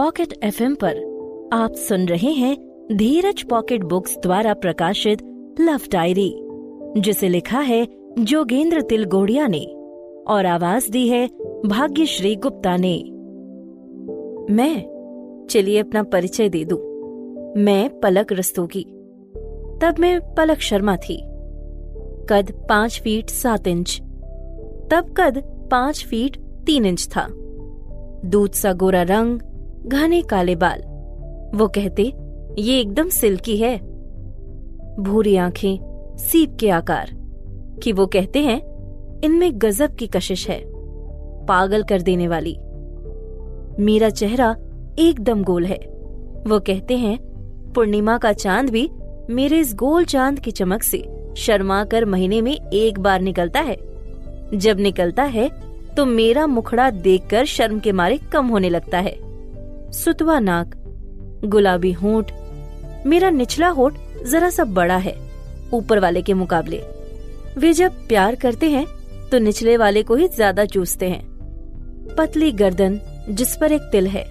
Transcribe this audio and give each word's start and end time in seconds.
Pocket 0.00 0.44
FM 0.44 0.74
पर 0.74 0.96
आप 1.52 1.74
सुन 1.74 2.06
रहे 2.06 2.30
हैं 2.30 2.56
धीरज 2.92 3.42
पॉकेट 3.42 3.84
बुक्स 3.84 4.18
द्वारा 4.18 4.54
प्रकाशित 4.54 5.18
लव 5.60 5.80
डायरी 5.92 6.34
जिसे 7.00 7.28
लिखा 7.28 7.60
है 7.60 7.88
जोगेंद्र 8.18 8.82
तिलगोड़िया 8.82 9.46
ने 9.46 9.64
और 10.28 10.46
आवाज़ 10.46 10.90
दी 10.90 11.08
है 11.08 11.26
भाग्यश्री 11.66 12.36
गुप्ता 12.36 12.76
ने। 12.76 13.02
मैं, 14.54 14.86
चलिए 15.50 15.78
अपना 15.78 16.02
परिचय 16.02 16.48
दे 16.48 16.64
दूँ। 16.64 16.78
मैं 17.56 18.00
पलक 18.00 18.32
रस्तोगी। 18.32 18.84
तब 19.82 19.94
मैं 19.98 20.34
पलक 20.34 20.58
शर्मा 20.58 20.96
थी। 20.96 21.22
कद 22.30 22.66
पाँच 22.68 23.00
फीट 23.00 23.30
सात 23.30 23.66
इंच। 23.66 24.00
तब 24.90 25.14
कद 25.16 25.38
पाँच 25.70 26.04
फीट 26.04 26.36
तीन 26.40 26.86
इंच 26.86 27.08
था। 27.16 27.26
दूध 28.24 28.50
सा 28.50 28.72
गोरा 28.72 29.02
रंग 29.02 29.40
घने 29.86 30.22
काले 30.22 30.56
बाल। 30.56 30.78
वो 31.58 31.68
कहते, 31.68 32.12
ये 32.58 32.80
एकदम 32.80 33.08
सिल्की 33.08 33.56
है। 33.56 33.78
भूरी 35.00 35.36
आँखें, 35.36 35.78
सीप 36.16 36.56
के 36.60 36.70
आकार, 36.70 37.10
कि 37.82 37.92
वो 37.92 38.06
कहते 38.06 38.38
हैं, 38.38 38.62
इनमें 39.24 39.50
गजब 39.54 39.94
की 39.94 40.06
कशिश 40.06 40.50
है। 40.50 40.64
पागल 41.46 41.82
कर 41.82 42.02
देने 42.02 42.28
वाली। 42.28 42.58
मेरा 43.84 44.10
चेहरा 44.10 44.56
एकदम 44.98 45.44
गोल 45.44 45.64
है। 45.64 45.78
वो 46.46 46.60
कहते 46.60 46.96
हैं, 46.96 47.18
पूर्णिमा 47.74 48.18
का 48.18 48.32
चाँद 48.32 48.70
भी 48.70 48.90
मेरे 49.30 49.58
इस 49.58 49.74
गोल 49.74 50.04
चाँद 50.04 50.38
की 50.38 50.50
चमक 50.50 50.82
से 50.82 51.04
शर्मा 51.36 51.84
कर 51.84 52.04
महीने 52.04 52.42
में 52.42 52.70
एक 52.72 53.00
बार 53.00 53.20
निकलता 53.20 53.60
है। 53.60 53.76
जब 54.54 54.80
निकलता 54.80 55.22
है 55.22 55.50
तो 55.96 56.06
मेरा 56.06 56.46
मुखड़ा 56.46 56.90
देखकर 56.90 57.44
शर्म 57.44 57.78
के 57.78 57.92
मारे 57.92 58.18
कम 58.18 58.46
होने 58.46 58.68
लगता 58.68 58.98
है। 58.98 59.29
सुतवा 59.94 60.38
नाक, 60.40 60.74
गुलाबी 61.44 61.92
होठ, 61.92 62.30
मेरा 63.06 63.30
निचला 63.30 63.68
होठ 63.68 63.94
जरा 64.26 64.50
सा 64.50 64.64
बड़ा 64.66 64.96
है, 64.98 65.14
ऊपर 65.72 65.98
वाले 65.98 66.22
के 66.22 66.34
मुकाबले। 66.34 66.82
वे 67.58 67.72
जब 67.72 67.92
प्यार 68.08 68.34
करते 68.34 68.70
हैं 68.70 68.86
तो 69.30 69.38
निचले 69.38 69.76
वाले 69.76 70.02
को 70.02 70.14
ही 70.14 70.28
ज़्यादा 70.28 70.64
चूसते 70.64 71.08
हैं। 71.08 72.14
पतली 72.18 72.50
गर्दन 72.52 73.00
जिस 73.30 73.56
पर 73.56 73.72
एक 73.72 73.82
तिल 73.92 74.06
है। 74.06 74.24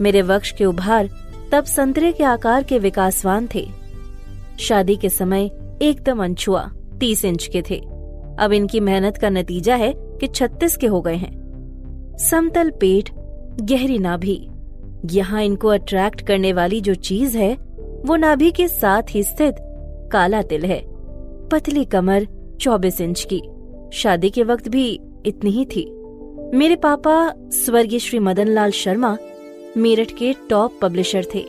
मेरे 0.00 0.22
वक्ष 0.22 0.52
के 0.52 0.64
उभार 0.64 1.08
तब 1.52 1.64
संतरे 1.64 2.12
के 2.12 2.24
आकार 2.24 2.62
के 2.62 2.78
विकासवान 2.78 3.48
थे। 3.54 3.66
शादी 4.60 4.96
के 4.96 5.08
समय 5.08 5.50
एकदम 5.82 6.22
अनछुआ, 6.24 6.68
तीस 7.00 7.24
इंच 7.24 7.46
के 7.46 7.62
थे। 7.70 7.78
अब 8.38 8.52
इनकी 8.52 8.80
मेहनत 8.80 9.16
का 9.16 9.30
नतीजा 9.30 9.76
है 9.76 9.92
कि 9.96 10.26
छत्तीस 10.26 10.76
के 10.76 10.86
हो 10.86 11.00
गए 11.00 11.16
हैं। 11.16 12.16
समतल 12.20 12.70
पेट 12.80 13.10
गहरी 13.60 13.98
नाभि। 13.98 14.48
यहाँ 15.10 15.42
इनको 15.42 15.68
अट्रैक्ट 15.68 16.20
करने 16.20 16.52
वाली 16.52 16.80
जो 16.80 16.94
चीज़ 16.94 17.38
है, 17.38 17.54
वो 18.06 18.16
नाभि 18.16 18.50
के 18.50 18.68
साथ 18.68 19.02
ही 19.10 19.22
स्थित 19.22 19.56
काला 20.12 20.42
तिल 20.42 20.64
है। 20.64 20.82
पतली 21.48 21.84
कमर 21.84 22.26
चौबीस 22.60 23.00
इंच 23.00 23.26
की। 23.32 23.42
शादी 23.92 24.30
के 24.30 24.42
वक्त 24.42 24.68
भी 24.68 25.00
इतनी 25.26 25.50
ही 25.50 25.64
थी। 25.64 25.90
मेरे 26.54 26.76
पापा 26.76 27.32
स्वर्गीय 27.38 27.98
श्री 27.98 28.18
मदन 28.18 28.48
लाल 28.48 28.70
शर्मा 28.70 29.16
मेरठ 29.76 30.12
के 30.12 30.34
टॉप 30.50 30.78
पब्लिशर 30.82 31.24
थे। 31.34 31.44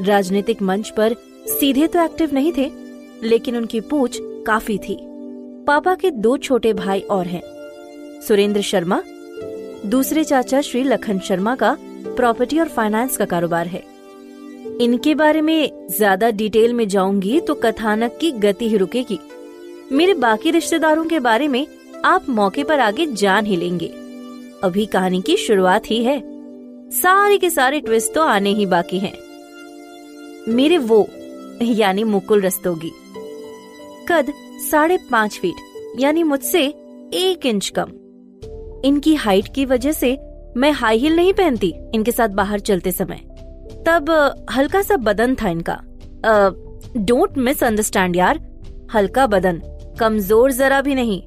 राजनीतिक 0.00 0.62
मंच 0.62 0.90
पर 0.90 1.14
सीधे 1.46 1.86
तो 1.86 2.04
एक्टिव 2.04 2.30
नहीं 2.32 2.52
थे, 2.58 2.70
लेकिन 3.24 3.56
उनकी 3.56 3.80
पूछ 3.80 4.18
काफ़ी 4.22 4.78
थी। 4.78 4.98
पापा 5.66 5.94
के 5.94 6.10
दो 6.10 6.36
छोटे 6.36 6.72
भाई 6.72 7.00
और 7.00 7.26
हैं। 7.26 7.42
सुरेंद्र 8.20 8.60
शर्मा 8.60 9.02
दूसरे 9.86 10.24
चाचा 10.24 10.60
श्री 10.60 10.82
लखन 10.82 11.18
शर्मा 11.18 11.54
का 11.54 11.76
प्रॉपर्टी 12.06 12.58
और 12.58 12.68
फाइनेंस 12.68 13.16
का 13.16 13.24
कारोबार 13.24 13.66
है। 13.66 13.82
इनके 14.80 15.14
बारे 15.14 15.40
में 15.40 15.86
ज़्यादा 15.88 16.30
डिटेल 16.30 16.72
में 16.74 16.86
जाऊँगी 16.88 17.40
तो 17.40 17.54
कथानक 17.54 18.18
की 18.20 18.30
गति 18.32 18.68
ही 18.68 18.76
रुकेगी। 18.76 19.18
मेरे 19.92 20.14
बाकी 20.14 20.50
रिश्तेदारों 20.50 21.04
के 21.04 21.20
बारे 21.20 21.48
में 21.48 21.66
आप 22.04 22.28
मौके 22.28 22.64
पर 22.64 22.80
आगे 22.80 23.06
जान 23.06 23.46
ही 23.46 23.56
लेंगे। 23.56 23.86
अभी 24.62 24.86
कहानी 24.86 25.20
की 25.22 25.36
शुरुआत 25.36 25.90
ही 25.90 26.02
है। 26.04 26.20
सारे 26.92 27.38
के 27.38 27.50
सारे 27.50 27.80
ट्विस्ट 27.80 28.14
तो 28.14 28.22
आने 28.22 28.50
ही 28.50 28.66
बाकी 28.66 28.98
हैं। 28.98 29.12
मेरे 30.48 30.78
वो, 30.78 31.08
यानी 31.62 32.04
मुकुल 32.04 32.42
रस्तोगी। 32.42 32.92
कद 34.08 34.32
साढ़े 34.70 34.98
पाँच 35.10 35.38
फीट 35.38 36.00
यानी 36.00 36.22
मुझसे 36.22 36.66
एक 37.14 37.46
इंच 37.46 37.68
कम। 37.68 37.92
इनकी 38.84 39.14
हाइट 39.14 39.48
की 39.54 39.64
वजह 39.64 39.92
से 39.92 40.16
मैं 40.56 40.70
हाई 40.72 40.98
हील 40.98 41.16
नहीं 41.16 41.32
पहनती 41.32 41.74
इनके 41.94 42.12
साथ 42.12 42.28
बाहर 42.28 42.60
चलते 42.60 42.92
समय। 42.92 43.20
तब 43.86 44.10
हल्का 44.50 44.82
सा 44.82 44.96
बदन 44.98 45.34
था 45.34 45.48
इनका। 45.48 45.80
डोंट 46.96 47.38
मिस 47.38 47.62
अंडरस्टैंड 47.64 48.16
यार, 48.16 48.38
हल्का 48.94 49.26
बदन, 49.26 49.60
कमज़ोर 50.00 50.52
जरा 50.52 50.80
भी 50.80 50.94
नहीं। 50.94 51.20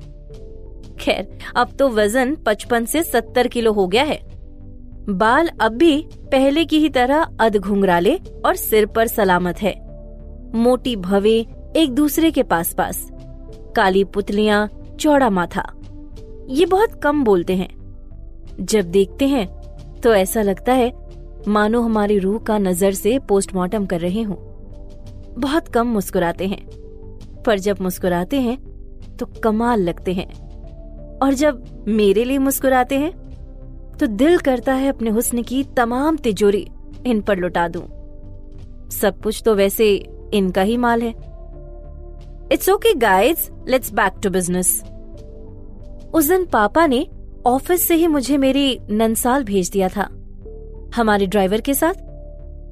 खैर, 0.99 1.27
अब 1.55 1.75
तो 1.79 1.89
वज़न 1.89 2.35
पचपन 2.45 2.85
से 2.85 3.03
सत्तर 3.03 3.47
किलो 3.47 3.73
हो 3.73 3.87
गया 3.87 4.03
है। 4.03 4.19
बाल 5.09 5.49
अब 5.61 5.71
भी 5.71 5.95
पहले 6.31 6.65
की 6.65 6.79
ही 6.79 6.89
तरह 6.89 7.21
अध 7.39 7.57
घुंघराले 7.57 8.15
और 8.45 8.55
सिर 8.55 8.85
पर 8.85 9.07
सलामत 9.07 9.61
है। 9.61 9.73
मोटी 10.55 10.95
भवे 10.95 11.37
एक 11.75 11.91
दूसरे 11.91 12.31
के 12.31 12.43
पास 12.43 12.73
पास 12.73 13.07
काली 13.75 14.03
पुतलियाँ, 14.05 14.67
चौड़ा 14.99 15.29
माथा। 15.29 15.61
ये 16.49 16.65
बहुत 16.65 16.99
कम 17.03 17.23
बोलते 17.23 17.55
हैं। 17.55 17.69
जब 18.61 18.91
देखते 18.91 19.27
हैं 19.27 19.47
तो 20.01 20.13
ऐसा 20.15 20.41
लगता 20.41 20.73
है, 20.73 20.91
मानो 21.47 21.81
हमारी 21.81 22.17
रूह 22.19 22.39
का 22.39 22.57
नज़र 22.57 22.93
से 22.93 23.17
पोस्टमार्टम 23.19 23.85
कर 23.85 23.99
रहे 23.99 24.21
हों। 24.21 24.35
बहुत 25.39 25.67
कम 25.67 25.87
मुस्कुराते 25.87 26.47
हैं। 26.47 26.65
पर 27.45 27.59
जब 27.59 27.81
मुस्कुराते 27.81 28.39
हैं 28.41 28.57
तो 29.17 29.25
कमाल 29.43 29.81
लगते 29.81 30.13
हैं। 30.13 30.29
और 31.19 31.33
जब 31.33 31.63
मेरे 31.87 32.23
लिए 32.23 32.37
मुस्कुराते 32.37 32.97
हैं 32.97 33.11
तो 33.99 34.07
दिल 34.07 34.37
करता 34.37 34.73
है 34.73 34.89
अपने 34.89 35.09
हुस्न 35.09 35.41
की 35.43 35.63
तमाम 35.77 36.17
तिजोरी 36.17 36.67
इन 37.05 37.21
पर 37.21 37.37
लुटा 37.37 37.67
दूँ। 37.67 37.83
सब 38.91 39.21
कुछ 39.23 39.41
तो 39.45 39.55
वैसे 39.55 39.93
इनका 40.33 40.61
ही 40.61 40.77
माल 40.77 41.01
है। 41.01 41.13
It's 42.51 42.69
okay 42.69 42.93
guides 42.93 43.49
let's 43.67 43.93
back 43.93 44.13
to 44.23 44.29
business 44.29 44.81
उस 46.13 46.27
दिन 46.27 46.45
पापा 46.45 46.85
ने 46.87 47.05
ऑफ़िस 47.45 47.87
से 47.87 47.95
ही 47.95 48.07
मुझे 48.07 48.37
मेरी 48.37 48.79
ननसाल 48.89 49.43
भेज 49.43 49.69
दिया 49.69 49.87
था, 49.87 50.07
हमारे 50.95 51.27
ड्राइवर 51.27 51.61
के 51.61 51.73
साथ। 51.73 51.93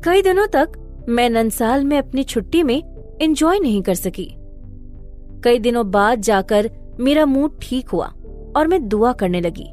कई 0.04 0.22
दिनों 0.22 0.48
तक 0.48 0.72
मैं 1.10 1.30
ननसाल 1.30 1.86
में 1.86 1.98
अपनी 1.98 2.24
छुट्टी 2.24 2.64
में 2.64 2.78
एंजॉय 3.22 3.60
नहीं 3.60 3.82
कर 3.82 3.96
सकी। 3.96 4.28
कई 5.44 5.60
दिनों 5.60 5.90
बाद 5.92 6.22
जाकर 6.22 6.70
मेरा 7.00 7.26
मूड 7.26 7.60
ठीक 7.62 7.90
हुआ 7.90 8.06
और 8.56 8.68
मैं 8.68 8.88
दुआ 8.88 9.14
करने 9.14 9.42
लगी 9.42 9.68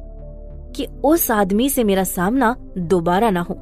कि 0.75 0.87
उस 1.05 1.29
आदमी 1.31 1.69
से 1.69 1.83
मेरा 1.83 2.03
सामना 2.05 2.55
दोबारा 2.77 3.29
ना 3.29 3.41
हो, 3.41 3.55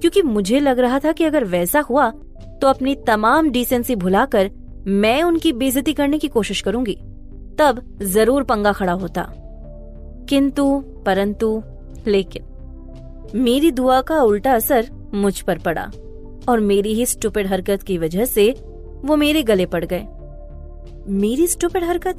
क्योंकि 0.00 0.22
मुझे 0.22 0.60
लग 0.60 0.78
रहा 0.78 0.98
था 0.98 1.12
कि 1.12 1.24
अगर 1.24 1.44
वैसा 1.44 1.80
हुआ 1.80 2.10
तो 2.60 2.68
अपनी 2.68 2.94
तमाम 3.06 3.50
डिसेंसी 3.50 3.96
भुलाकर 3.96 4.50
मैं 4.86 5.22
उनकी 5.22 5.52
बेजती 5.52 5.92
करने 5.92 6.18
की 6.18 6.28
कोशिश 6.28 6.60
करूँगी। 6.60 6.98
तब 7.58 7.98
ज़रूर 8.02 8.42
पंगा 8.42 8.72
खड़ा 8.72 8.92
होता। 8.92 9.32
किंतु, 10.28 10.84
परंतु, 11.06 11.62
लेकिन, 12.06 12.44
मेरी 13.34 13.70
दुआ 13.70 14.00
का 14.00 14.22
उल्टा 14.22 14.54
असर 14.54 14.90
मुझ 15.14 15.40
पर 15.40 15.58
पड़ा 15.58 15.90
और 16.48 16.60
मेरी 16.60 16.94
ही 16.94 17.06
स्टूपिड 17.06 17.46
हरकत 17.46 17.82
की 17.82 17.98
वजह 17.98 18.24
से 18.24 18.50
वो 19.04 19.16
मेरे 19.16 19.42
गले 19.42 19.66
पड़ 19.66 19.84
गए। 19.84 20.06
मेरी 21.08 21.46
स्टूपिड 21.46 21.84
हरकत? 21.84 22.16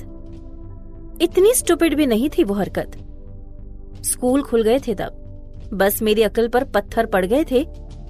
इतनी 1.22 1.54
स्टूपिड 1.54 1.96
भी 1.96 2.06
नहीं 2.06 2.30
थी 2.30 2.44
वो 2.44 2.54
हरकत। 2.54 2.92
स्कूल 4.04 4.44
खुल 4.44 4.64
गए 4.64 4.80
थे 4.80 4.96
तब। 4.96 5.24
बस 5.74 6.02
मेरी 6.02 6.24
अकल 6.24 6.48
पर 6.48 6.63
पत्थर 6.63 7.06
पड़ 7.06 7.25
गए 7.25 7.44
थे 7.51 7.66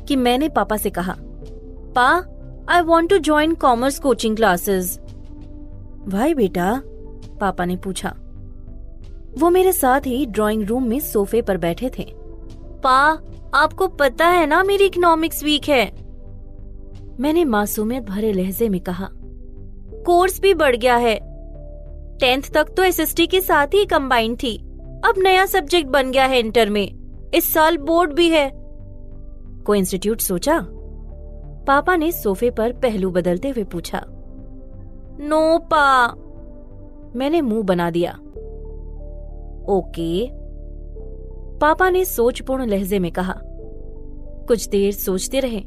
कि 0.07 0.15
मैंने 0.15 0.50
पापा 0.50 0.77
से 0.77 0.89
कहा, 0.89 1.15
पा 1.97 2.25
I 2.69 2.81
want 2.81 3.09
to 3.09 3.18
join 3.18 3.53
commerce 3.56 4.00
coaching 4.00 4.35
classes 4.35 5.00
भाई 6.07 6.33
बेटा 6.33 6.81
पापा 7.38 7.66
ने 7.66 7.78
पूछा। 7.78 8.16
वो 9.39 9.50
मेरे 9.50 9.72
साथ 9.72 10.01
ही 10.01 10.25
ड्राइंग 10.25 10.63
रूम 10.63 10.84
में 10.84 11.00
सोफे 11.00 11.42
पर 11.42 11.57
बैठे 11.57 11.92
थे। 12.00 12.13
पा, 12.84 13.18
आपको 13.54 13.88
पता 13.88 14.28
है 14.28 14.45
ना 14.45 14.63
मेरी 14.63 14.86
इकोनॉमिक्स 14.86 15.44
वीक 15.44 15.69
है? 15.69 15.92
मैंने 17.19 17.45
मासूमियत 17.45 18.04
भरे 18.04 18.34
लहजे 18.34 18.69
में 18.69 18.81
कहा। 18.81 19.10
कोर्स 20.06 20.42
भी 20.42 20.54
बढ़ 20.54 20.75
गया 20.75 20.95
है। 20.95 21.19
टेंथ 22.18 22.42
तक 22.54 22.68
तो 22.78 22.84
एसएसटी 22.84 23.28
के 23.28 23.42
साथ 23.42 23.68
ही 23.68 23.86
कंबाइंड 23.86 24.38
थी। 24.44 24.57
अब 25.06 25.13
नया 25.18 25.45
सब्जेक्ट 25.45 25.89
बन 25.89 26.12
गया 26.12 26.25
है 26.25 26.39
इंटर 26.39 26.69
में। 26.69 26.98
इस 27.34 27.54
साल 27.54 27.78
बोर्ड 27.78 28.13
भी 28.13 28.30
है। 28.30 28.51
कोई 29.66 29.80
इंस्टीट्यूट 29.80 30.19
सोचा? 30.19 30.68
पापा 31.68 31.95
ने 31.95 32.12
सोफे 32.12 32.50
पर 32.50 32.72
पहलू 32.72 33.12
बदलते 33.12 33.50
हुए 33.50 33.63
पूछा। 33.63 34.06
नो 35.19 35.57
पा। 35.57 36.07
मैंने 37.17 37.41
मुँह 37.41 37.63
बना 37.63 37.89
दिया। 37.89 38.11
ओके। 39.69 40.27
पापा 41.59 41.89
ने 41.89 42.05
सोचपूर्ण 42.05 42.65
लहजे 42.65 42.99
में 42.99 43.11
कहा, 43.11 43.33
कुछ 44.47 44.67
देर 44.69 44.91
सोचते 44.93 45.39
रहे। 45.39 45.63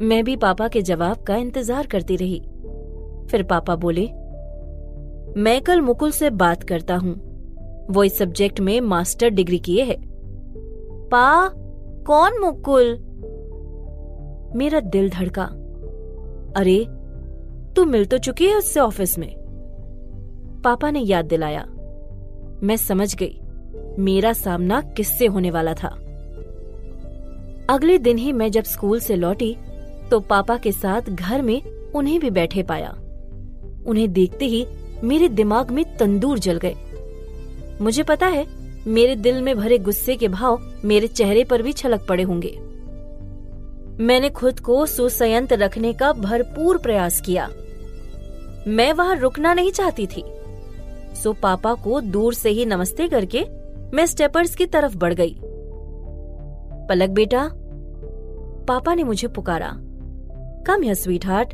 मैं 0.00 0.24
भी 0.24 0.36
पापा 0.36 0.68
के 0.68 0.82
जवाब 0.82 1.22
का 1.22 1.36
इंतज़ार 1.36 1.86
करती 1.86 2.16
रही। 2.16 2.40
फिर 3.30 3.42
पापा 3.42 3.76
बोले, 3.76 4.06
मैं 5.36 5.60
कल 5.62 5.80
मुकुल 5.80 6.10
से 6.10 6.30
बात 6.30 6.62
करता 6.62 6.96
हूँ। 6.96 7.14
वो 7.90 8.04
इस 8.04 8.18
सब्जेक्ट 8.18 8.60
में 8.60 8.80
मास्टर 8.80 9.28
डिग्री 9.28 9.58
किए 9.58 9.84
है। 9.84 9.96
पा, 11.10 11.48
कौन 12.06 12.40
मुकुल? 12.40 12.96
मेरा 14.56 14.80
दिल 14.80 15.10
धड़का। 15.10 15.44
अरे 16.56 16.84
तू 17.76 17.84
मिल 17.84 18.04
तो 18.04 18.18
चुकी 18.18 18.46
है 18.46 18.58
उससे 18.58 18.80
ऑफ़िस 18.80 19.18
में। 19.18 19.43
पापा 20.64 20.90
ने 20.90 21.00
याद 21.00 21.24
दिलाया। 21.24 21.64
मैं 22.62 22.76
समझ 22.76 23.14
गई, 23.14 23.40
मेरा 23.98 24.32
सामना 24.32 24.80
किससे 24.96 25.26
होने 25.26 25.50
वाला 25.50 25.74
था। 25.74 25.88
अगले 27.70 27.98
दिन 27.98 28.18
ही 28.18 28.32
मैं 28.32 28.50
जब 28.50 28.64
स्कूल 28.64 29.00
से 29.00 29.16
लौटी 29.16 29.56
तो 30.10 30.20
पापा 30.20 30.56
के 30.56 30.72
साथ 30.72 31.02
घर 31.02 31.42
में 31.42 31.62
उन्हें 31.94 32.20
भी 32.20 32.30
बैठे 32.30 32.62
पाया। 32.62 32.90
उन्हें 33.86 34.12
देखते 34.12 34.46
ही 34.46 34.66
मेरे 35.04 35.28
दिमाग 35.28 35.70
में 35.70 35.84
तंदूर 35.96 36.38
जल 36.38 36.58
गए। 36.64 36.74
मुझे 37.80 38.02
पता 38.02 38.26
है, 38.26 38.46
मेरे 38.86 39.16
दिल 39.16 39.42
में 39.42 39.56
भरे 39.56 39.78
गुस्से 39.78 40.16
के 40.16 40.28
भाव 40.28 40.60
मेरे 40.84 41.06
चेहरे 41.06 41.44
पर 41.44 41.62
भी 41.62 41.72
छलक 41.72 42.06
पड़े 42.08 42.22
होंगे। 42.22 42.58
मैंने 44.04 44.30
खुद 44.30 44.60
को 44.60 44.86
सुसंयत 44.86 45.52
रखने 45.52 45.92
का 45.92 46.12
भरपूर 46.12 46.78
प्रयास 46.78 47.20
किया। 47.20 47.48
मैं 48.66 48.92
वहाँ 48.92 49.16
रुकना 49.16 49.54
नहीं 49.54 49.70
चाहती 49.70 50.06
थी। 50.06 50.24
सो 51.14 51.32
पापा 51.32 51.74
को 51.74 52.00
दूर 52.00 52.34
से 52.34 52.50
ही 52.50 52.66
नमस्ते 52.66 53.08
करके 53.08 53.44
मैं 53.94 54.06
स्टेपर्स 54.06 54.54
की 54.54 54.66
तरफ़ 54.66 54.96
बढ़ 54.96 55.14
गई। 55.14 55.36
पलक 56.88 57.10
बेटा, 57.10 57.48
पापा 58.68 58.94
ने 58.94 59.04
मुझे 59.04 59.28
पुकारा। 59.28 59.70
कम 60.66 60.84
या 60.84 60.94
स्वीट 60.94 61.26
हार्ट 61.26 61.52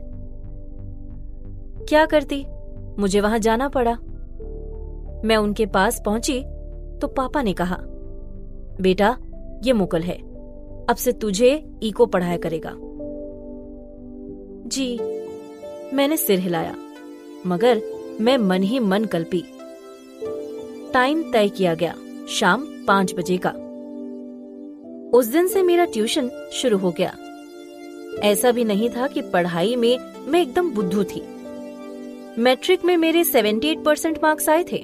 क्या 1.89 2.07
करती? 2.07 2.45
मुझे 2.99 3.21
वहाँ 3.21 3.39
जाना 3.39 3.69
पड़ा। 3.69 3.93
मैं 5.25 5.37
उनके 5.37 5.67
पास 5.67 6.03
पहुँची 6.07 6.41
तो 6.99 7.07
पापा 7.07 7.43
ने 7.43 7.53
कहा, 7.53 7.77
बेटा, 8.81 9.17
ये 9.65 9.73
मुकल 9.73 10.03
है। 10.03 10.17
अब 10.87 10.97
से 10.97 11.13
तुझे 11.13 11.71
इको 11.83 12.07
पढ़ाया 12.07 12.37
करेगा। 12.37 12.75
जी, 14.69 14.99
मैंने 15.95 16.17
सिर 16.17 16.39
हिलाया, 16.39 16.75
मगर 17.47 17.81
मैं 18.21 18.39
मन 18.39 18.63
ही 18.63 18.79
मन 18.79 19.05
कल्पी। 19.05 19.45
टाइम 20.93 21.33
तय 21.33 21.49
किया 21.49 21.75
गया, 21.75 21.95
शाम 22.29 22.85
पाँच 22.87 23.15
बजे 23.15 23.37
का। 23.47 23.51
उस 25.19 25.27
दिन 25.27 25.47
से 25.47 25.63
मेरा 25.63 25.85
ट्यूशन 25.85 26.31
शुरू 26.53 26.79
हो 26.79 26.91
गया। 26.91 27.17
ऐसा 28.23 28.53
भी 28.53 28.65
नहीं 28.65 28.91
था 28.91 29.07
कि 29.07 29.21
पढ़ाई 29.23 29.77
में 29.77 29.99
मैं 30.29 30.43
एकदम 30.43 30.71
बुद्धू 30.71 31.05
थी। 31.05 31.23
मैट्रिक 32.39 32.85
में 32.85 32.97
मेरे 32.97 33.25
78 33.25 33.85
परसेंट 33.85 34.19
मार्क्स 34.23 34.49
आए 34.49 34.65
थे। 34.73 34.77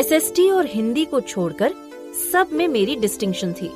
एसएसटी 0.00 0.50
और 0.50 0.66
हिंदी 0.66 1.04
को 1.04 1.20
छोड़कर 1.20 1.74
सब 2.32 2.48
में 2.52 2.68
मेरी 2.68 2.96
डिस्टिंक्शन 2.96 3.52
थी। 3.52 3.70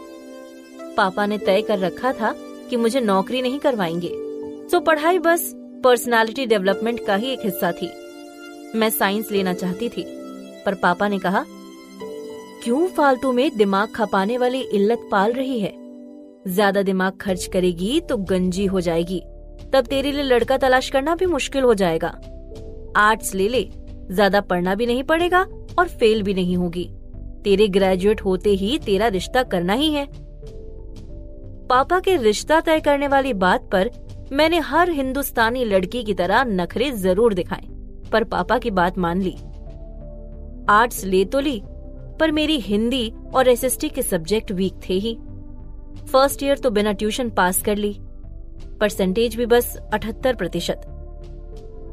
पापा 0.96 1.26
ने 1.26 1.38
तय 1.38 1.62
कर 1.62 1.78
रखा 1.78 2.12
था 2.12 2.34
कि 2.70 2.76
मुझे 2.76 3.00
नौकरी 3.00 3.42
नहीं 3.42 3.58
करवाएँगे। 3.58 4.08
तो 4.72 4.80
पढ़ाई 4.80 5.18
बस 5.18 5.52
पर्सनालिटी 5.56 6.46
डेवलपमेंट 6.46 7.06
का 7.06 7.16
ही 7.16 7.32
एक 7.32 7.40
हिस्सा 7.44 7.72
थी। 7.72 7.90
मैं 8.72 8.90
साइंस 8.90 9.30
लेना 9.32 9.52
चाहती 9.54 9.88
थी, 9.88 10.04
पर 10.66 10.74
पापा 10.74 11.08
ने 11.08 11.18
कहा, 11.18 11.44
क्यों 12.64 12.86
फालतू 12.88 13.32
में 13.32 13.56
दिमाग 13.56 13.88
खपाने 13.88 14.36
वाली 14.38 14.60
इल्लत 14.60 15.08
पाल 15.10 15.32
रही 15.32 15.58
है? 15.60 15.72
ज़्यादा 16.46 16.82
दिमाग 16.82 17.16
खर्च 17.20 17.46
करेगी 17.46 18.00
तो 18.00 18.16
गंजी 18.16 18.66
हो 18.66 18.80
जाएगी। 18.80 19.20
तब 19.72 19.86
तेरे 19.86 20.12
लिए 20.12 20.22
लड़का 20.22 20.56
तलाश 20.58 20.90
करना 20.90 21.14
भी 21.14 21.26
मुश्किल 21.26 21.62
हो 21.62 21.74
जाएगा। 21.74 22.08
आर्ट्स 22.98 23.34
ले 23.34 23.48
ले, 23.48 23.62
ज़्यादा 24.10 24.40
पढ़ना 24.42 24.74
भी 24.74 24.86
नहीं 24.86 25.02
पड़ेगा 25.04 25.40
और 25.78 25.88
फेल 25.90 26.22
भी 26.22 26.34
नहीं 26.34 26.56
होगी। 26.56 26.88
तेरे 27.44 27.68
ग्रेजुएट 27.68 28.20
होते 28.20 28.50
ही 28.52 28.78
तेरा 28.78 29.08
रिश्ता 29.08 29.42
करना 29.44 29.72
ही 29.72 29.92
है। 29.92 30.06
पापा 31.68 31.98
के 32.00 32.16
रिश्ता 32.18 32.60
तय 32.60 32.80
करने 32.80 33.08
वाली 33.08 33.32
बात 33.34 33.68
पर 33.72 33.90
मैंने 34.32 34.58
हर 34.60 34.90
हिंदुस्तानी 34.90 35.64
लड़की 35.64 36.02
की 36.04 36.14
तरह 36.14 36.44
नखरे 36.46 36.90
ज़रूर 36.92 37.34
दिखाए। 37.34 37.66
पर 38.12 38.24
पापा 38.24 38.58
की 38.58 38.70
बात 38.70 38.98
मान 38.98 39.22
ली। 39.22 39.34
आर्ट्स 40.68 41.04
ले 41.04 41.24
तो 41.24 41.40
ली, 41.40 41.60
पर 42.20 42.30
मेरी 42.30 42.58
हिंदी 42.60 43.12
और 43.34 43.48
एसएसटी 43.48 43.88
के 43.88 44.02
सब्जेक्ट 44.02 44.52
वीक 44.52 44.80
थे 44.88 44.94
ही। 44.94 45.16
फ़र्स्ट 46.12 46.42
ईयर 46.42 46.58
तो 46.58 46.70
बिना 46.70 46.92
ट्यूशन 46.92 47.30
पास 47.30 47.62
कर 47.62 47.76
ली। 47.76 47.96
परसेंटेज 48.80 49.36
भी 49.36 49.46
बस 49.46 49.76
अठहत्तर 49.94 50.34
प्रतिशत। 50.34 50.82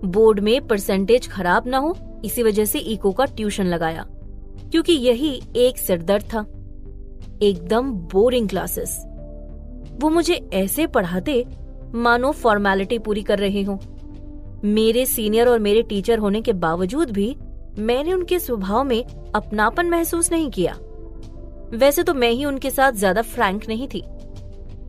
बोर्ड 0.06 0.40
में 0.40 0.68
परसेंटेज 0.68 1.28
खराब 1.28 1.68
ना 1.68 1.78
हो, 1.78 1.96
इसी 2.25 2.44
वजह 2.44 2.66
से 2.66 2.80
इको 2.80 3.12
का 3.12 3.25
ट्यूशन 3.25 3.66
लगाया, 3.66 4.06
क्योंकि 4.72 4.94
यही 4.94 5.42
एक 5.56 5.78
सिरदर्द 5.78 6.24
था। 6.24 6.46
एकदम 7.42 7.92
बोरिंग 8.12 8.50
क्लासेस। 8.50 8.98
वो 10.02 10.10
मुझे 10.10 10.34
ऐसे 10.54 10.88
पढ़ाते, 10.88 11.46
मानो 11.96 12.31
फॉर्मेलिटी 12.31 13.00
पूरी 13.00 13.22
कर 13.24 13.40
रहे 13.40 13.62
हो। 13.64 13.80
मेरे 14.65 15.06
सीनियर 15.06 15.48
और 15.48 15.59
मेरे 15.59 15.81
टीचर 15.81 16.19
होने 16.19 16.42
के 16.42 16.54
बावजूद 16.56 17.12
भी 17.12 17.36
मैंने 17.80 18.13
उनके 18.13 18.39
स्वभाव 18.39 18.83
में 18.83 19.04
अपनापन 19.36 19.89
महसूस 19.89 20.31
नहीं 20.31 20.50
किया। 20.51 20.77
वैसे 21.74 22.04
तो 22.04 22.13
मैं 22.13 22.30
ही 22.30 22.45
उनके 22.45 22.69
साथ 22.69 22.92
ज़्यादा 22.92 23.21
फ्रैंक 23.21 23.68
नहीं 23.69 23.88
थी। 23.88 24.04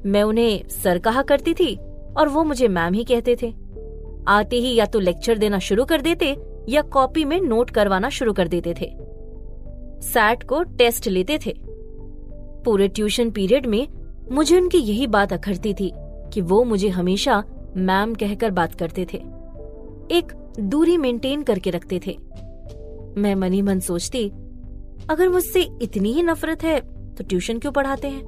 मैं 0.07 0.23
उन्हें 0.23 0.69
सर 0.73 0.99
कहा 0.99 1.23
करती 1.23 1.55
थी 1.55 1.75
और 2.19 2.29
वो 2.29 2.45
मुझे 2.45 2.69
मैम 2.69 2.95
ही 2.95 3.05
कहते 3.05 3.37
थे। 3.43 3.53
आते 4.29 4.57
ही 4.57 4.75
या 4.75 4.87
तो 4.87 5.01
लेक्चर 5.01 5.39
देना 5.39 5.59
शुरू 5.59 5.85
कर 5.85 6.01
देते 6.01 6.37
या 6.69 6.83
कॉपी 6.83 7.25
में 7.25 7.41
नोट 7.41 7.71
करवाना 7.71 8.09
शुरू 8.11 8.33
कर 8.33 8.49
देते 8.49 8.75
थे। 8.81 8.91
सैट 10.03 10.43
को 10.43 10.63
टेस्ट 10.79 11.09
लेते 11.09 11.39
थे। 11.47 11.55
पूरे 12.65 12.89
ट्यूशन 12.89 13.31
पीरियड 13.31 13.67
में 13.67 13.87
मुझे 14.33 14.57
उनकी 14.57 14.79
यही 14.79 15.07
बात 15.07 15.33
अखरती 15.33 15.75
थी 15.75 15.93
कि 16.33 16.41
वो 16.41 16.63
मुझे 16.65 16.89
हमेशा 16.89 17.43
मैम 17.77 18.15
कहकर 18.15 18.51
बात 18.51 18.75
करते 18.75 19.07
थे। 19.13 19.19
एक 20.11 20.33
दूरी 20.61 20.97
मेंटेन 20.97 21.43
करके 21.43 21.71
रखते 21.71 22.01
थे। 22.07 22.17
मैं 23.17 23.35
मनी 23.35 23.63
मन 23.63 23.81
सोचती, 23.81 24.29
अगर 25.11 25.29
मुझसे 25.29 25.61
इतनी 25.83 26.13
ही 26.13 26.23
नफरत 26.23 26.65
है 26.65 26.81
तो 27.15 27.25
ट्यूशन 27.25 27.59
क्यों 27.59 27.73
पढ़ाते 27.73 28.09
हैं? 28.09 28.21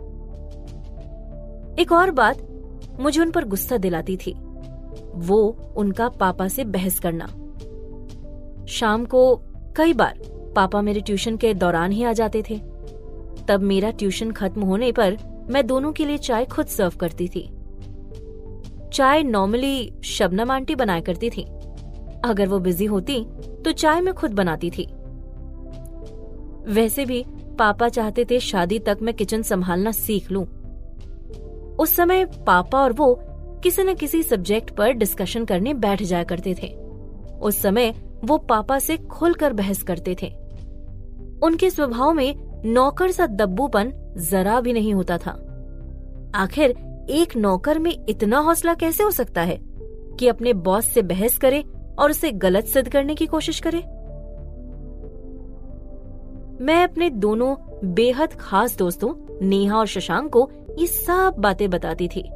एक 1.79 1.93
और 1.93 2.11
बात 2.11 2.47
मुझे 3.01 3.21
उन 3.21 3.31
पर 3.31 3.45
गुस्सा 3.45 3.77
दिलाती 3.79 4.17
थी, 4.17 4.33
वो 5.17 5.41
उनका 5.77 6.09
पापा 6.09 6.49
से 6.49 6.65
बहस 6.67 6.99
करना। 6.99 7.27
शाम 8.67 9.05
को 9.05 9.23
कई 9.77 9.93
बार 9.93 10.19
पापा 10.57 10.81
मेरे 10.83 11.01
ट्यूशन 11.01 11.37
के 11.37 11.55
दौरान 11.55 11.93
ही 11.93 12.03
आ 12.03 12.13
जाते 12.13 12.43
थे। 12.51 12.59
तब 13.49 13.61
मेरा 13.63 13.91
ट्यूशन 13.91 14.31
खत्म 14.31 14.63
होने 14.63 14.91
पर 14.93 15.17
मैं 15.51 15.67
दोनों 15.67 15.93
के 15.93 16.07
लिए 16.07 16.19
चाय 16.19 16.45
खुद 16.45 16.67
सर्व 16.67 16.97
करती 17.01 17.29
थी। 17.29 17.49
चाय 18.93 19.23
नॉर्मली 19.23 19.91
शबनम 20.05 20.51
आंटी 20.51 20.75
बनाया 20.75 21.01
करती 21.01 21.31
थी। 21.31 21.47
अगर 22.25 22.49
वो 22.49 22.59
बिज़ी 22.59 22.85
होती 22.85 23.25
तो 23.65 23.73
चाय 23.73 24.01
मैं 24.01 24.15
खुद 24.15 24.31
बनाती 24.31 24.71
थी। 24.71 24.87
वैसे 26.67 27.05
भी, 27.05 27.25
पापा 27.59 27.89
चाहते 27.89 28.25
थे 28.25 28.39
शादी 28.41 28.79
तक 28.79 28.99
मैं 29.03 29.15
किचन 29.15 29.43
संभालना 29.43 29.93
सीख 29.93 30.31
लूँ। 30.33 30.45
उस 31.77 31.95
समय 31.97 32.25
पापा 32.47 32.83
और 32.83 32.93
वो 32.93 33.15
किसी 33.63 33.83
न 33.83 33.95
किसी 33.95 34.23
सब्जेक्ट 34.23 34.71
पर 34.71 34.93
डिस्कशन 34.93 35.45
करने 35.45 35.75
बैठ 35.75 36.03
जाया 36.03 36.25
करते 36.25 36.55
थे। 36.63 36.69
उस 37.41 37.61
समय 37.63 37.95
वो 38.25 38.39
पापा 38.39 38.79
से 38.79 38.97
खुलकर 38.97 39.53
बहस 39.53 39.83
करते 39.83 40.17
थे। 40.23 40.29
उनके 41.43 41.71
स्वभाव 41.71 42.13
में 42.13 42.35
नौकर 42.65 43.11
सा 43.11 43.27
दब्बूपन 43.27 43.93
जरा 44.31 44.61
भी 44.61 44.73
नहीं 44.73 44.95
होता 44.95 45.19
था। 45.19 45.31
आखिर 46.35 46.71
एक 47.11 47.37
नौकर 47.37 47.79
में 47.79 47.93
इतना 48.09 48.39
हौसला 48.39 48.75
कैसे 48.75 49.03
हो 49.03 49.11
सकता 49.11 49.43
है 49.43 49.59
कि 50.19 50.29
अपने 50.29 50.53
बॉस 50.53 50.87
से 50.87 51.03
बहस 51.03 51.39
करे 51.39 51.65
और 52.01 52.11
उसे 52.11 52.33
गलत 52.33 52.65
सिद्ध 52.65 52.93
करने 52.93 53.15
की 53.15 53.27
कोशिश 53.27 53.61
करे। 53.61 53.79
मैं 56.65 56.85
अपने 56.85 57.11
दोनों 57.11 57.57
बेहद 57.95 58.29
खास 58.33 58.79
दोस्तों, 58.79 59.41
नेहा 59.47 59.77
और 59.77 59.87
शशांक 59.87 60.33
को 60.33 60.51
ये 60.79 60.87
सब 60.87 61.35
बातें 61.39 61.71
बताती 61.71 62.09
थी। 62.09 62.31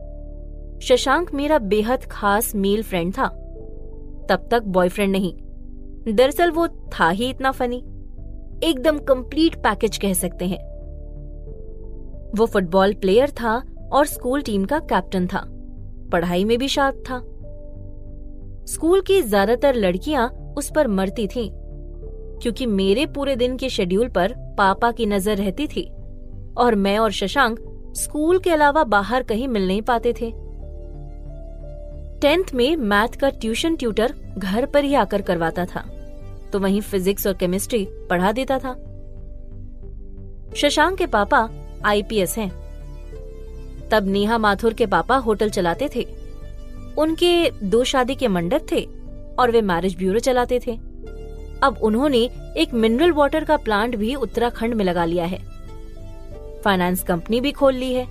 शशांक 0.83 1.35
मेरा 1.35 1.59
बेहद 1.59 2.01
खास 2.11 2.55
मेल 2.55 2.83
फ्रेंड 2.83 3.13
था। 3.19 3.29
तब 4.29 4.49
तक 4.51 4.63
बॉयफ्रेंड 4.63 5.13
नहीं। 5.13 5.35
दरअसल 6.15 6.51
वो 6.51 6.69
था 6.69 7.09
ही 7.09 7.31
इतना 7.31 7.51
फनी। 7.51 7.85
एकदम 8.63 8.99
कंप्लीट 8.99 9.55
पैकेज 9.55 9.99
कह 9.99 10.13
सकते 10.13 10.45
हैं। 10.45 10.59
वो 12.39 12.47
फुटबॉल 12.47 12.95
प्लेयर 12.95 13.31
था 13.31 13.63
और 13.93 14.07
स्कूल 14.07 14.43
टीम 14.43 14.65
का 14.65 14.79
कैप्टन 14.79 15.27
था। 15.27 15.45
पढ़ाई 16.13 16.45
में 16.45 16.59
भी 16.59 16.69
शार्प 16.69 17.03
था। 17.11 17.34
स्कूल 18.67 19.01
की 19.01 19.21
ज़्यादातर 19.23 19.75
लड़कियाँ 19.75 20.29
उस 20.57 20.71
पर 20.75 20.89
मरती 20.89 21.27
थीं, 21.27 21.51
क्योंकि 22.43 22.67
मेरे 22.67 23.07
पूरे 23.07 23.35
दिन 23.37 23.57
के 23.57 23.69
शेड्यूल 23.69 24.09
पर 24.09 24.35
पापा 24.59 24.91
की 24.93 25.07
नज़र 25.07 25.37
रहती 25.37 25.67
थी 25.67 25.83
और 26.57 26.75
मैं 26.77 26.99
और 26.99 27.13
शशांक 27.13 27.59
स्कूल 27.97 28.39
के 28.39 28.51
अलावा 28.51 28.85
बाहर 28.87 29.23
कहीं 29.23 29.49
मिल 29.49 29.67
नहीं 29.67 29.83
पाते 29.83 30.13
थे। 30.13 30.31
टेंथ 32.21 32.55
में 32.55 32.77
मैथ 32.77 33.19
का 33.21 33.31
ट्यूशन 33.31 33.77
ट्यूटर 33.77 34.15
घर 34.39 34.67
पर 34.67 34.85
ही 34.85 34.95
आकर 34.95 35.23
करवाता 35.23 35.65
था 35.67 35.85
तो 36.53 36.59
वहीं 36.61 36.81
फिजिक्स 36.83 37.27
और 37.27 37.35
केमिस्ट्री 37.35 37.87
पढ़ा 38.11 38.33
देता 38.33 38.59
था। 38.59 38.73
शशांक 40.57 40.99
के 40.99 41.07
पापा 41.09 41.49
आईपीएस 41.85 42.37
हैं। 42.39 42.51
तब 43.91 44.07
नेहा 44.07 44.39
माथुर 44.39 44.75
के 44.75 44.87
पापा 44.87 45.17
होटल 45.19 45.51
चलाते 45.51 45.89
थे 45.97 46.07
उनके 46.99 47.51
दो 47.63 47.83
शादी 47.85 48.15
के 48.15 48.29
मंडप 48.29 48.67
थे 48.73 48.83
और 49.39 49.51
वे 49.51 49.63
मैरिज 49.63 49.97
ब्यूरो 49.97 50.19
चलाते 50.19 50.61
थे। 50.67 50.73
अब 51.63 51.79
उन्होंने 51.83 52.19
एक 52.57 52.75
मिनरल 52.75 53.13
वाटर 53.13 53.45
का 53.45 53.57
प्लांट 53.57 53.97
भी 53.97 54.15
उत्तराखंड 54.15 54.75
में 54.75 54.85
लगा 54.85 55.05
लिया 55.05 55.25
है। 55.25 55.39
फाइनेंस 56.65 57.03
कंपनी 57.03 57.41
भी 57.41 57.53
खोल 57.53 57.75
ली 57.75 57.93
है। 57.95 58.07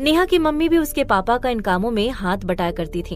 नेहा 0.00 0.24
की 0.24 0.38
मम्मी 0.38 0.68
भी 0.68 0.78
उसके 0.78 1.04
पापा 1.04 1.36
का 1.38 1.48
इन 1.48 1.60
कामों 1.60 1.90
में 1.90 2.08
हाथ 2.10 2.44
बटाया 2.44 2.70
करती 2.70 3.02
थी। 3.02 3.14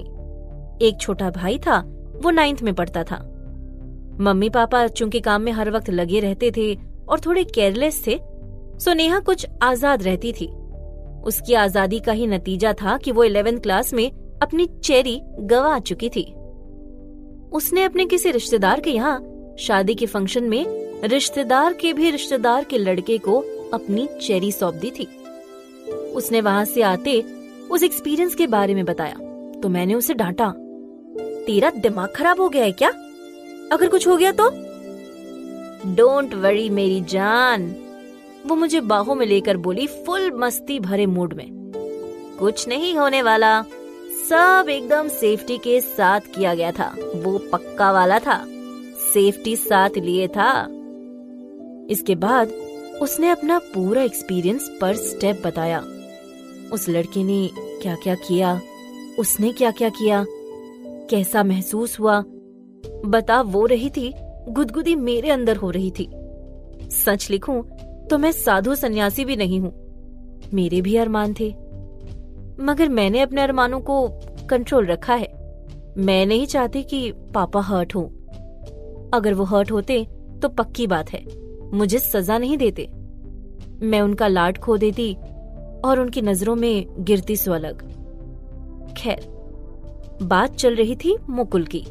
एक 0.83 0.97
छोटा 1.01 1.31
भाई 1.31 1.59
था, 1.59 1.79
वो 2.17 2.31
नाइन्थ 2.31 2.63
में 2.63 2.75
पढ़ता 2.75 3.03
था। 3.05 3.17
मम्मी 4.21 4.49
पापा 4.49 4.87
चूँकि 4.89 5.21
काम 5.21 5.43
में 5.43 5.53
हर 5.53 5.71
वक्त 5.71 5.91
लगे 5.91 6.21
रहते 6.21 6.51
थे 6.57 6.75
और 7.09 7.21
थोड़े 7.21 7.45
केयरलेस 7.45 8.03
थे, 8.07 8.19
सो 8.79 8.93
नेहा 8.93 9.19
कुछ 9.21 9.47
आज़ाद 9.63 10.03
रहती 10.03 10.33
थी। 10.33 10.47
उसकी 11.25 11.55
आज़ादी 11.55 11.99
का 12.01 12.13
ही 12.13 12.27
नतीजा 12.27 12.73
था 12.73 12.97
कि 12.97 13.13
वो 13.13 13.25
इलेवेंथ 13.25 13.59
क्लास 13.61 13.93
में 13.95 14.11
अपनी 14.43 14.67
चेरी 14.85 15.21
गवा 15.41 15.79
चुकी 15.79 16.09
थी। 16.09 16.25
उसने 17.53 17.83
अपने 17.83 18.05
किसी 18.07 18.31
रिश्तेदार 18.31 18.81
के 18.81 18.91
यहाँ 18.91 19.55
शादी 19.59 19.95
के 19.95 20.07
फ़ंक्शन 20.07 20.45
में 20.45 20.65
रिश्तेदार 21.05 21.73
के 21.73 21.93
भी 21.93 22.11
रिश्तेदार 22.11 22.65
के 22.65 22.79
लड़के 22.79 23.19
को 23.19 23.39
अपनी 23.75 24.09
चेरी 24.23 24.53
सौंप 24.53 24.75
दी 24.75 24.91
थी। 24.91 25.07
उसने 26.15 26.41
वहाँ 26.41 26.65
से 26.65 26.83
आते 26.83 27.21
उस 27.71 27.83
एक्सपीरियंस 27.83 28.35
के 28.35 28.47
बारे 28.47 28.75
में 28.75 28.85
बताया 28.85 29.15
तो 29.61 29.69
मैंने 29.69 29.95
उसे 29.95 30.15
डांटा, 30.15 30.53
तेरा 31.47 31.71
दिमाग 31.71 32.13
खराब 32.17 32.41
हो 32.41 32.49
गया 32.49 32.65
है 32.65 32.73
क्या? 32.73 32.89
अगर 33.73 33.89
कुछ 33.89 34.07
हो 34.09 34.17
गया 34.17 34.33
तो? 34.33 34.51
डोंट 35.95 36.35
वरी 36.35 36.69
मेरी 36.71 37.01
जान, 37.01 37.75
वो 38.47 38.55
मुझे 38.57 38.81
बाहों 38.81 39.15
में 39.15 39.27
लेकर 39.27 39.57
बोली, 39.57 39.87
फुल 39.87 40.31
मस्ती 40.35 40.79
भरे 40.81 41.07
मूड 41.07 41.35
में। 41.35 41.49
कुछ 42.39 42.67
नहीं 42.69 42.95
होने 42.95 43.23
वाला। 43.23 43.61
सब 44.29 44.67
एकदम 44.71 45.09
सेफ्टी 45.09 45.59
के 45.59 45.81
साथ 45.81 46.21
किया 46.21 46.55
गया 46.55 46.73
था। 46.73 46.97
वो 47.17 47.39
पक्का 47.39 47.93
वाला 47.93 48.19
था। 48.19 48.45
सेफ्टी 49.13 49.57
साथ 49.57 49.91
लिए 49.99 50.29
था। 50.29 50.69
इसके 51.91 52.15
बाद 52.15 52.49
उसने 53.03 53.29
अपना 53.29 53.59
पूरा 53.59 54.03
एक्सपीरियंस 54.03 54.79
पर 54.81 54.97
स्टेप 54.97 55.43
बताया। 55.47 55.85
उस 56.73 56.89
लड़के 56.89 57.25
ने 57.25 57.51
क्या 57.83 57.95
क्या? 57.95 58.15
किया 58.15 58.61
उसने 59.19 59.53
क्या 59.53 59.71
क्या 59.71 59.89
किया? 59.89 60.27
कैसा 61.11 61.43
महसूस 61.43 62.01
हुआ? 62.01 62.25
बता 63.05 63.41
वो 63.41 63.67
रही 63.67 63.91
थी, 63.91 64.15
गुदगुदी 64.49 64.95
मेरे 64.95 65.31
अंदर 65.31 65.57
हो 65.57 65.71
रही 65.71 65.91
थी। 65.91 66.09
सच 66.91 67.31
लिखूं 67.31 67.63
तो 68.09 68.19
मैं 68.19 68.33
साधु 68.33 68.75
सन्यासी 68.75 69.25
भी 69.25 69.37
नहीं 69.37 69.61
हूँ। 69.61 69.87
मेरे 70.55 70.81
भी 70.81 70.97
अरमान 70.97 71.35
थे। 71.41 71.66
मगर 72.61 72.89
मैंने 72.89 73.21
अपने 73.21 73.43
अरमानों 73.43 73.81
को 73.81 74.09
कंट्रोल 74.51 74.87
रखा 74.87 75.15
है। 75.15 75.29
मैं 75.99 76.27
नहीं 76.27 76.47
चाहती 76.47 76.83
कि 76.83 77.13
पापा 77.13 77.61
हर्ट 77.61 77.95
हो। 77.95 78.03
अगर 79.15 79.35
वो 79.35 79.45
हर्ट 79.45 79.73
होते 79.73 80.07
तो 80.43 80.49
पक्की 80.49 80.87
बात 80.87 81.11
है। 81.11 81.25
मुझे 81.73 81.99
सजा 81.99 82.39
नहीं 82.39 82.59
देते। 82.59 82.89
मैं 83.87 84.01
उनका 84.01 84.29
लाड 84.29 84.59
खो 84.59 84.77
देती 84.77 85.15
और 85.85 86.01
उनकी 86.01 86.23
नज़रों 86.23 86.57
में 86.57 86.87
गिरती 86.99 87.37
सो 87.37 87.53
अलग। 87.53 87.83
खैर, 88.95 89.27
बात 90.23 90.55
चल 90.55 90.75
रही 90.75 90.97
थी 90.97 91.17
मुकुल 91.31 91.65
की। 91.65 91.87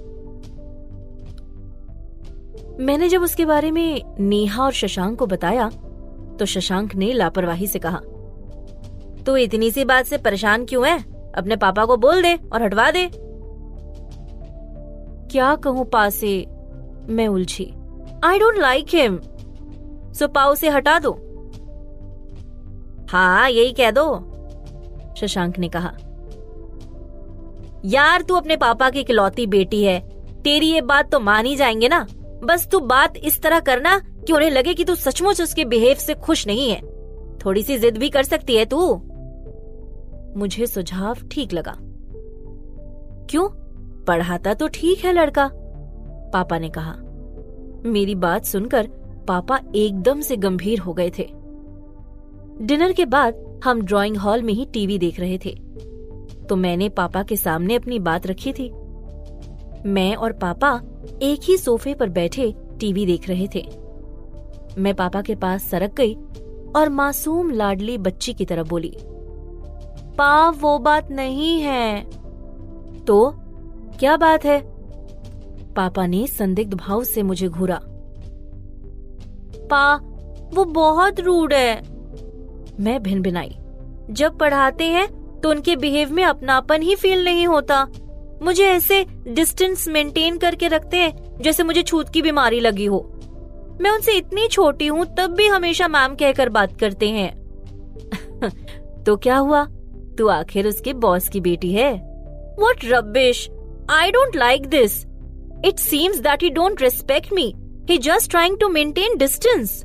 मैंने 2.83 3.09
जब 3.09 3.21
उसके 3.21 3.45
बारे 3.45 3.71
में 3.71 4.01
नेहा 4.19 4.63
और 4.63 4.71
शशांक 4.71 5.19
को 5.19 5.25
बताया 5.25 5.69
तो 6.39 6.45
शशांक 6.45 6.95
ने 6.95 7.13
लापरवाही 7.13 7.67
से 7.67 7.79
कहा 7.79 8.01
तो 9.25 9.37
इतनी 9.37 9.71
सी 9.71 9.85
बात 9.85 10.05
से 10.05 10.17
परेशान 10.17 10.65
क्यों 10.65 10.87
है? 10.87 10.97
अपने 11.37 11.55
पापा 11.55 11.85
को 11.85 11.97
बोल 11.97 12.21
दे 12.21 12.33
और 12.53 12.63
हटवा 12.63 12.89
दे। 12.91 13.09
क्या 15.31 15.55
कहूँ 15.55 15.85
पासे? 15.85 16.45
मैं 17.09 17.27
उलझी। 17.27 17.73
I 18.23 18.39
don't 18.39 18.57
like 18.57 18.85
him 18.89 19.19
so 20.13 20.27
पाओ 20.27 20.55
से 20.55 20.69
हटा 20.69 20.99
दो। 20.99 21.11
हाँ 23.09 23.49
यही 23.49 23.71
कह 23.71 23.91
दो, 23.91 24.05
शशांक 25.17 25.59
ने 25.59 25.69
कहा। 25.69 25.91
यार, 27.85 28.21
तू 28.21 28.35
अपने 28.35 28.55
पापा 28.55 28.89
की 28.89 28.99
इकलौती 28.99 29.45
बेटी 29.47 29.83
है। 29.83 29.99
तेरी 30.43 30.67
ये 30.67 30.81
बात 30.81 31.11
तो 31.11 31.19
मान 31.19 31.45
ही 31.45 31.55
जाएँगे 31.55 31.87
ना। 31.87 32.07
बस 32.43 32.67
तू 32.67 32.79
बात 32.79 33.17
इस 33.17 33.41
तरह 33.41 33.59
करना 33.59 33.97
कि 34.27 34.33
उन्हें 34.33 34.49
लगे 34.51 34.73
कि 34.73 34.83
तू 34.83 34.95
सचमुच 34.95 35.41
उसके 35.41 35.65
बिहेव 35.65 35.95
से 35.95 36.13
खुश 36.13 36.47
नहीं 36.47 36.69
है। 36.69 36.81
थोड़ी 37.37 37.63
सी 37.63 37.77
जिद 37.77 37.97
भी 37.97 38.09
कर 38.09 38.23
सकती 38.23 38.55
है 38.55 38.65
तू। 38.65 38.95
मुझे 40.37 40.67
सुझाव 40.67 41.17
ठीक 41.31 41.53
लगा। 41.53 41.75
क्यों? 43.29 43.47
पढ़ाता 44.05 44.53
तो 44.53 44.67
ठीक 44.67 45.05
है 45.05 45.13
लड़का, 45.13 45.49
पापा 46.33 46.57
ने 46.59 46.69
कहा। 46.69 46.95
मेरी 47.85 48.15
बात 48.15 48.45
सुनकर 48.45 48.87
पापा 49.27 49.59
एकदम 49.75 50.21
से 50.21 50.37
गंभीर 50.37 50.79
हो 50.79 50.93
गए 50.93 51.11
थे। 51.19 51.29
डिनर 52.61 52.91
के 52.93 53.05
बाद 53.05 53.43
हम 53.63 53.81
ड्राइंग 53.81 54.17
हॉल 54.17 54.41
में 54.41 54.53
ही 54.53 54.65
टीवी 54.65 54.97
देख 54.97 55.19
रहे 55.19 55.37
थे। 55.45 55.51
तो 56.49 56.55
मैंने 56.55 56.89
पापा 56.89 57.23
के 57.23 57.35
सामने 57.35 57.75
अपनी 57.75 57.99
बात 57.99 58.27
रखी 58.27 58.53
थी। 58.53 58.69
मैं 59.85 60.15
और 60.15 60.33
पापा 60.33 60.81
एक 61.21 61.39
ही 61.43 61.57
सोफे 61.57 61.93
पर 61.93 62.09
बैठे 62.09 62.53
टीवी 62.79 63.05
देख 63.05 63.29
रहे 63.29 63.47
थे। 63.55 63.67
मैं 64.77 64.93
पापा 64.95 65.21
के 65.21 65.35
पास 65.35 65.63
सरक 65.63 65.93
गई 65.93 66.15
और 66.75 66.89
मासूम 66.89 67.51
लाडली 67.51 67.97
बच्ची 67.97 68.33
की 68.33 68.45
तरह 68.45 68.63
बोली 68.63 68.95
पा 70.17 70.49
वो 70.49 70.79
बात 70.79 71.11
नहीं 71.11 71.61
है। 71.61 72.01
तो 73.05 73.33
क्या 73.99 74.17
बात 74.17 74.45
है? 74.45 74.61
पापा 75.73 76.05
ने 76.07 76.27
संदिग्ध 76.27 76.73
भाव 76.73 77.03
से 77.03 77.23
मुझे 77.23 77.47
घूरा। 77.47 77.79
पा, 79.71 79.95
वो 80.53 80.65
बहुत 80.65 81.19
रूड 81.19 81.53
है। 81.53 81.81
मैं 82.79 83.03
भिन 83.03 83.21
भिनाई 83.21 83.55
जब 84.09 84.37
पढ़ाते 84.37 84.83
हैं 84.83 85.25
तो 85.41 85.49
उनके 85.49 85.75
बिहेव 85.75 86.13
में 86.13 86.23
अपनापन 86.23 86.81
ही 86.81 86.95
फील 86.95 87.25
नहीं 87.25 87.47
होता। 87.47 87.87
मुझे 88.41 88.65
ऐसे 88.65 89.05
डिस्टेंस 89.27 89.87
मेंटेन 89.87 90.37
करके 90.37 90.67
रखते 90.67 90.97
हैं, 90.97 91.37
जैसे 91.41 91.63
मुझे 91.63 91.83
छूत 91.83 92.09
की 92.09 92.21
बीमारी 92.21 92.59
लगी 92.59 92.85
हो। 92.85 93.11
मैं 93.81 93.91
उनसे 93.91 94.11
इतनी 94.11 94.47
छोटी 94.47 94.87
हूँ, 94.87 95.05
तब 95.05 95.27
भी 95.27 95.47
हमेशा 95.47 95.87
मैम 95.87 96.15
कहकर 96.15 96.49
बात 96.49 96.79
करते 96.79 97.09
हैं। 97.09 97.45
तो 99.03 99.17
क्या 99.17 99.37
हुआ? 99.37 99.67
तू 100.17 100.27
आखिर 100.27 100.67
उसके 100.67 100.93
बॉस 100.93 101.29
की 101.29 101.41
बेटी 101.41 101.71
है। 101.73 101.93
What 102.59 102.85
rubbish 102.85 103.49
I 103.89 104.11
don't 104.11 104.35
like 104.35 104.65
this 104.65 105.05
it 105.65 105.79
seems 105.79 106.19
that 106.19 106.43
he 106.43 106.49
don't 106.49 106.81
respect 106.81 107.33
me 107.33 107.53
he 107.89 107.97
just 107.97 108.29
trying 108.31 108.57
to 108.59 108.69
maintain 108.69 109.17
distance 109.17 109.83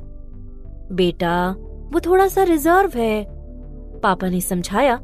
बेटा, 0.91 1.49
वो 1.93 1.99
थोड़ा 1.99 2.27
सा 2.27 2.43
रिज़र्व 2.43 2.91
है। 2.95 3.25
पापा 3.99 4.29
ने 4.29 4.41
समझाया। 4.41 4.95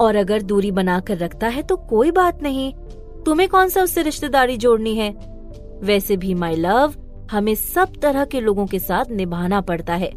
और 0.00 0.16
अगर 0.16 0.42
दूरी 0.42 0.70
बनाकर 0.70 1.18
रखता 1.18 1.46
है 1.46 1.62
तो 1.62 1.76
कोई 1.76 2.10
बात 2.10 2.42
नहीं। 2.42 2.72
तुम्हें 3.24 3.48
कौन 3.48 3.68
सा 3.68 3.82
उससे 3.82 4.02
रिश्तेदारी 4.02 4.56
जोड़नी 4.56 4.94
है? 4.94 5.10
वैसे 5.82 6.16
भी 6.16 6.34
माई 6.34 6.56
लव 6.56 6.94
हमें 7.30 7.54
सब 7.54 7.92
तरह 8.02 8.24
के 8.24 8.40
लोगों 8.40 8.66
के 8.66 8.78
साथ 8.78 9.10
निभाना 9.10 9.60
पड़ता 9.60 9.94
है। 9.94 10.10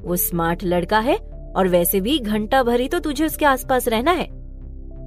वो 0.00 0.16
स्मार्ट 0.16 0.64
लड़का 0.64 0.98
है 0.98 1.18
और 1.56 1.68
वैसे 1.68 2.00
भी 2.00 2.18
घंटा 2.18 2.62
भर 2.62 2.80
ही 2.80 2.88
तो 2.88 2.98
तुझे 2.98 3.24
उसके 3.26 3.44
आसपास 3.44 3.88
रहना 3.88 4.10
है। 4.10 4.28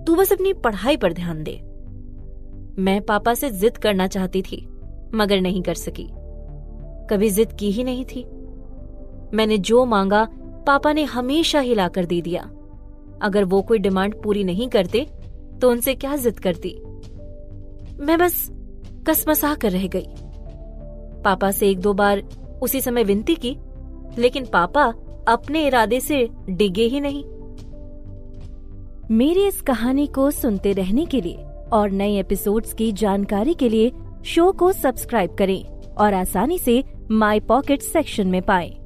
तू 0.03 0.15
बस 0.15 0.33
अपनी 0.33 0.53
पढ़ाई 0.53 0.97
पर 0.97 1.13
ध्यान 1.13 1.43
दे। 1.43 1.59
मैं 2.77 3.01
पापा 3.01 3.33
से 3.33 3.49
जिद 3.49 3.77
करना 3.77 4.07
चाहती 4.07 4.41
थी, 4.41 4.65
मगर 5.15 5.41
नहीं 5.41 5.61
कर 5.61 5.73
सकी। 5.73 6.07
कभी 7.09 7.29
जिद 7.29 7.53
की 7.53 7.71
ही 7.71 7.83
नहीं 7.83 8.05
थी। 8.05 8.23
मैंने 9.33 9.57
जो 9.57 9.85
मांगा, 9.85 10.27
पापा 10.67 10.93
ने 10.93 11.03
हमेशा 11.03 11.59
ही 11.59 11.75
लाकर 11.75 12.05
दे 12.05 12.21
दिया। 12.21 12.41
अगर 13.21 13.43
वो 13.43 13.61
कोई 13.61 13.79
डिमांड 13.79 14.21
पूरी 14.21 14.43
नहीं 14.43 14.67
करते 14.67 15.07
तो 15.61 15.69
उनसे 15.71 15.93
क्या 15.95 16.15
जिद 16.15 16.39
करती? 16.39 16.75
मैं 17.99 18.17
बस 18.17 18.47
कसमसा 19.07 19.53
कर 19.55 19.71
रह 19.71 19.87
गई। 19.87 20.05
पापा 21.23 21.51
से 21.51 21.69
एक 21.69 21.79
दो 21.79 21.93
बार 21.93 22.23
उसी 22.61 22.81
समय 22.81 23.03
विनती 23.03 23.35
की, 23.35 23.55
लेकिन 24.17 24.45
पापा 24.45 24.85
अपने 25.27 25.67
इरादे 25.67 25.99
से 25.99 26.29
डिगे 26.49 26.83
ही 26.83 26.99
नहीं 26.99 27.23
मेरी 29.11 29.47
इस 29.47 29.61
कहानी 29.61 30.07
को 30.07 30.31
सुनते 30.31 30.73
रहने 30.73 31.05
के 31.05 31.21
लिए 31.21 31.43
और 31.73 31.89
नए 31.89 32.19
एपिसोड्स 32.19 32.73
की 32.73 32.91
जानकारी 32.91 33.53
के 33.53 33.69
लिए 33.69 33.91
शो 34.25 34.51
को 34.51 34.71
सब्सक्राइब 34.71 35.35
करें 35.35 35.63
और 35.93 36.13
आसानी 36.13 36.57
से 36.57 36.83
माई 37.11 37.39
पॉकेट 37.39 37.81
सेक्शन 37.81 38.27
में 38.27 38.41
पाएँ। 38.41 38.82